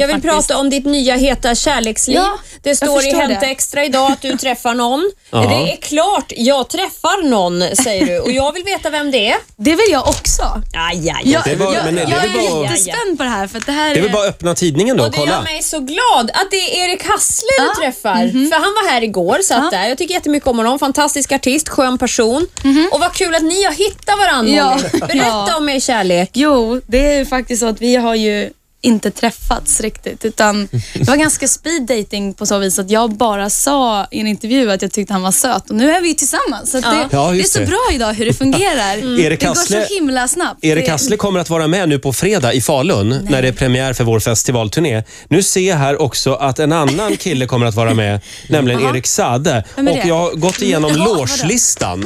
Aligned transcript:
Jag 0.00 0.06
vill 0.06 0.16
faktiskt. 0.16 0.48
prata 0.48 0.60
om 0.60 0.70
ditt 0.70 0.84
nya 0.84 1.16
heta 1.16 1.54
kärleksliv. 1.54 2.16
Ja, 2.16 2.38
det 2.62 2.74
står 2.76 3.06
i 3.06 3.12
Hänt. 3.14 3.42
Extra 3.42 3.84
idag 3.84 4.12
att 4.12 4.22
du 4.22 4.36
träffar 4.36 4.74
någon. 4.74 5.10
Ja. 5.32 5.38
Det 5.38 5.72
är 5.72 5.76
klart, 5.76 6.32
jag 6.36 6.68
träffar 6.68 7.22
någon 7.28 7.76
säger 7.76 8.06
du 8.06 8.18
och 8.20 8.30
jag 8.30 8.52
vill 8.52 8.64
veta 8.64 8.90
vem 8.90 9.10
det 9.10 9.28
är. 9.28 9.36
Det 9.56 9.70
vill 9.70 9.90
jag 9.90 10.08
också. 10.08 10.42
Aj, 10.74 11.10
aj, 11.10 11.22
Jag, 11.32 11.44
Det 11.44 11.50
är 11.50 11.56
bara- 11.56 11.74
jag, 11.74 11.84
men 11.84 11.94
det 11.94 12.00
är 12.02 12.08
jag 12.10 12.20
väl 12.20 12.30
är 12.46 12.50
bara- 12.50 12.62
jättespänd 12.62 13.18
på 13.18 13.22
det 13.24 13.28
här 13.30 13.46
för 13.46 13.60
det 13.66 13.72
här 13.72 13.94
Det 13.94 13.98
är 14.00 14.02
väl 14.02 14.12
bara 14.12 14.22
att 14.22 14.28
öppna 14.28 14.54
tidningen 14.54 14.96
då 14.96 15.02
Och 15.02 15.06
och 15.08 15.12
det 15.12 15.18
gör 15.18 15.26
kolla. 15.26 15.42
mig 15.42 15.62
så 15.62 15.78
glad 15.80 16.30
att 16.34 16.50
det 16.50 16.56
är 16.80 16.84
Erik 16.88 17.04
Hassle 17.08 17.48
Ja. 17.58 17.64
du 17.76 17.82
träffar. 17.82 18.14
För 18.50 18.54
han 18.54 18.62
var 18.84 18.90
här 18.90 19.02
igår, 19.02 19.38
satt 19.42 19.70
där. 19.70 19.88
Jag 19.88 19.98
tycker 19.98 20.14
jättemycket 20.14 20.46
om 20.48 20.56
honom. 20.58 20.78
Fantastisk 20.78 21.32
artist, 21.32 21.68
skön 21.68 21.98
person. 21.98 22.46
Och 22.92 23.00
vad 23.00 23.12
kul 23.12 23.34
att 23.34 23.42
ni 23.42 23.64
har 23.64 23.72
hittat 23.72 24.18
varandra. 24.18 24.52
Ja. 24.52 24.78
Berätta 24.92 25.14
Ja. 25.48 25.56
om 25.56 25.68
er 25.68 25.80
kärlek. 25.80 26.30
Jo, 26.32 26.80
det 26.86 27.14
är 27.14 27.24
faktiskt 27.24 27.60
så 27.60 27.66
att 27.66 27.80
vi 27.80 27.96
har 27.96 28.14
ju 28.14 28.50
inte 28.82 29.10
träffats 29.10 29.80
riktigt 29.80 30.24
utan 30.24 30.68
det 30.94 31.08
var 31.08 31.16
ganska 31.16 31.48
speed 31.48 31.82
dating 31.86 32.34
på 32.34 32.46
så 32.46 32.58
vis 32.58 32.78
att 32.78 32.90
jag 32.90 33.10
bara 33.16 33.50
sa 33.50 34.06
i 34.10 34.20
en 34.20 34.26
intervju 34.26 34.70
att 34.72 34.82
jag 34.82 34.92
tyckte 34.92 35.12
han 35.12 35.22
var 35.22 35.32
söt 35.32 35.70
och 35.70 35.76
nu 35.76 35.90
är 35.90 36.00
vi 36.00 36.08
ju 36.08 36.14
tillsammans. 36.14 36.70
Så 36.70 36.78
att 36.78 36.84
Ja. 36.84 36.90
det, 36.90 37.08
Ja, 37.12 37.30
det 37.32 37.40
är 37.40 37.42
så 37.44 37.58
det. 37.58 37.66
bra 37.66 37.88
idag 37.92 38.12
hur 38.12 38.26
det 38.26 38.32
fungerar. 38.32 38.96
Erik 39.20 39.40
det 39.40 39.46
går 39.46 39.54
så 39.54 39.94
himla 39.94 40.28
snabbt. 40.28 40.64
Erik 40.64 40.88
Hassle 40.88 41.16
kommer 41.16 41.40
att 41.40 41.50
vara 41.50 41.66
med 41.66 41.88
nu 41.88 41.98
på 41.98 42.12
fredag 42.12 42.52
i 42.54 42.60
Falun 42.60 43.26
när 43.30 43.42
det 43.42 43.48
är 43.48 43.52
premiär 43.52 43.92
för 43.92 44.04
vår 44.04 44.20
festivalturné. 44.20 45.02
Nu 45.28 45.42
ser 45.42 45.60
jag 45.68 45.76
här 45.76 46.00
också 46.02 46.34
att 46.34 46.58
en 46.58 46.72
annan 46.72 47.16
kille 47.16 47.46
kommer 47.46 47.66
att 47.66 47.74
vara 47.74 47.94
med, 47.94 48.20
nämligen 48.48 48.80
Erik 48.80 49.06
Sade. 49.06 49.64
Och 49.76 50.06
jag 50.06 50.14
har 50.18 50.30
gått 50.36 50.62
igenom 50.62 50.92
vadå? 50.98 51.14
logelistan. 51.14 52.04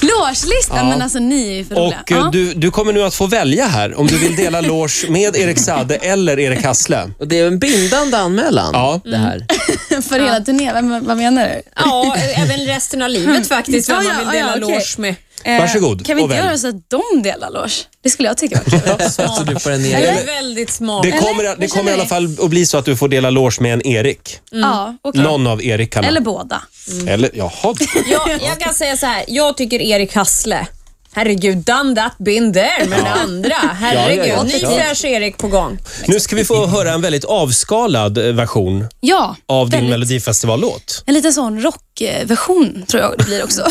Logelistan, 0.00 0.76
Ja. 0.76 0.84
men 0.84 1.02
alltså 1.02 1.18
ni 1.18 1.48
är 1.48 1.54
ju 1.54 1.64
för 1.64 1.74
roliga. 1.74 1.98
Och 2.02 2.12
eh, 2.12 2.18
Ja. 2.18 2.30
du, 2.32 2.54
du 2.54 2.70
kommer 2.70 2.92
nu 2.92 3.02
att 3.02 3.14
få 3.14 3.26
välja 3.26 3.66
här 3.66 3.98
om 3.98 4.06
du 4.06 4.18
vill 4.18 4.36
dela 4.36 4.60
loge 4.60 5.08
med 5.08 5.36
Erik 5.36 5.58
Sade 5.58 5.96
eller 6.04 6.38
Erik 6.38 6.62
Hassle. 6.64 7.10
Och 7.18 7.28
det 7.28 7.38
är 7.38 7.46
en 7.46 7.58
bindande 7.58 8.16
anmälan 8.16 8.70
Ja. 8.72 9.00
det 9.04 9.16
här. 9.16 9.46
För 10.02 10.20
hela 10.20 10.40
turnén, 10.40 10.74
Vem- 10.74 11.04
vad 11.06 11.16
menar 11.16 11.48
du? 11.48 11.62
Ja, 11.76 12.16
även 12.36 12.60
resten 12.66 13.02
av 13.02 13.10
livet 13.10 13.48
faktiskt, 13.48 13.88
vem 13.88 13.96
Ja, 13.96 14.02
man 14.02 14.12
ja, 14.12 14.18
vill 14.30 14.38
dela 14.40 14.56
ja, 14.56 14.64
okej. 14.64 14.74
loge 14.74 14.94
med. 14.98 15.14
Eh, 15.46 15.60
Varsågod, 15.60 16.06
Kan 16.06 16.16
vi 16.16 16.22
och 16.22 16.24
inte 16.24 16.36
välj. 16.36 16.46
göra 16.46 16.58
så 16.58 16.68
att 16.68 16.90
de 16.90 17.22
delar 17.22 17.50
loge? 17.50 17.72
Det 18.02 18.10
skulle 18.10 18.28
jag 18.28 18.36
tycka 18.36 18.60
var 18.66 18.98
kul. 18.98 19.10
Så 19.36 19.42
du 19.42 19.58
får 19.60 19.70
en 19.70 19.82
Det 19.82 19.92
egen. 19.92 20.14
är 20.18 20.24
väldigt 20.26 20.70
smart. 20.70 21.02
Det 21.02 21.12
kommer, 21.12 21.42
det 21.44 21.56
Vad 21.58 21.70
kommer 21.70 21.90
i 21.90 21.94
alla 21.94 22.02
ni? 22.02 22.08
fall 22.08 22.36
att 22.42 22.50
bli 22.50 22.66
så 22.66 22.78
att 22.78 22.84
du 22.84 22.96
får 22.96 23.08
dela 23.08 23.30
loge 23.30 23.56
med 23.60 23.72
en 23.72 23.86
Erik. 23.86 24.38
Ja, 24.50 24.96
okej. 25.02 25.22
Någon 25.22 25.46
av 25.46 25.62
Erikarna. 25.62 26.08
Eller 26.08 26.20
båda. 26.20 26.62
Eller, 27.08 27.30
jaha. 27.34 27.74
Jag, 28.10 28.30
jag 28.42 28.58
kan 28.58 28.74
säga 28.74 28.96
så 28.96 29.06
här, 29.06 29.24
jag 29.28 29.56
tycker 29.56 29.82
Erik 29.82 30.14
Hassle 30.14 30.66
Herregud, 31.14 31.56
done 31.56 31.94
that, 31.94 32.12
been 32.18 32.52
there. 32.52 32.86
Men 32.88 33.04
det 33.04 33.10
andra, 33.10 33.54
herregud. 33.80 34.18
Ja, 34.18 34.26
ja, 34.26 34.34
ja, 34.36 34.42
Ny 34.42 34.58
klart. 34.58 34.74
fräsch 34.80 35.04
Erik 35.04 35.38
på 35.38 35.48
gång. 35.48 35.78
Nu 36.06 36.20
ska 36.20 36.36
vi 36.36 36.44
få 36.44 36.66
höra 36.66 36.92
en 36.92 37.00
väldigt 37.00 37.24
avskalad 37.24 38.18
eh, 38.18 38.24
version 38.34 38.88
Ja, 39.00 39.36
av 39.48 39.70
din. 39.70 39.88
Melodifestivallåt. 39.90 41.02
En 41.06 41.14
liten 41.14 41.32
sån 41.32 41.60
rockversion 41.62 42.84
tror 42.88 43.02
jag 43.02 43.14
det 43.18 43.24
blir 43.24 43.44
också. 43.44 43.62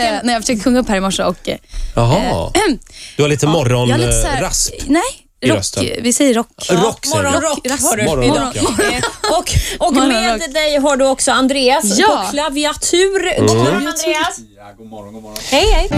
Eh, 0.00 0.16
När 0.24 0.32
jag 0.32 0.42
försökte 0.42 0.64
sjunga 0.64 0.78
upp 0.80 0.88
här 0.88 0.96
i 0.96 1.00
morse 1.00 1.22
och... 1.24 1.48
eh, 1.48 1.56
Jaha. 1.96 2.50
Du 3.16 3.22
har 3.22 3.28
lite 3.28 3.46
här- 3.46 3.52
morgonrasp. 3.52 4.74
Nej, 4.86 5.02
i 5.42 5.48
rock, 5.50 5.58
rösten. 5.58 5.84
vi 6.02 6.12
säger 6.12 6.34
rock. 6.34 6.48
Rock 6.70 7.06
säger 7.06 7.22
du. 7.22 7.30
Morgonrock 7.30 7.58
Rock, 7.66 7.80
har 7.80 7.96
du 7.96 8.04
morgonrock, 8.04 8.56
idag. 8.56 8.74
ja. 8.92 9.08
Och, 9.38 9.86
och 9.88 9.92
med 9.94 10.08
Morgonrock. 10.08 10.54
dig 10.54 10.76
har 10.78 10.96
du 10.96 11.06
också 11.06 11.32
Andreas 11.32 11.98
Ja. 11.98 12.24
på 12.24 12.30
klaviatur. 12.30 13.40
God 13.46 13.56
morgon 13.56 13.74
Andreas. 13.86 14.38
Ja, 14.56 14.72
god 14.78 14.86
morgon, 14.86 15.12
god 15.14 15.22
morgon. 15.22 15.38
Hej 15.50 15.66
hej. 15.72 15.90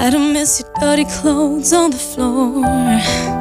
I 0.00 0.10
don't 0.10 0.32
miss 0.34 0.60
your 0.60 0.70
dirty 0.80 1.06
clothes 1.06 1.72
on 1.72 1.90
the 1.90 1.96
floor. 1.96 3.37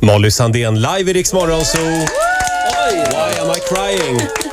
Molly 0.00 0.30
Sandén 0.30 0.80
live 0.80 1.10
i 1.10 1.12
Rix 1.12 1.32
Morgon 1.32 1.64
Zoo. 1.64 2.04
Why 3.10 3.32
am 3.40 3.50
I 3.50 3.60
crying? 3.60 4.34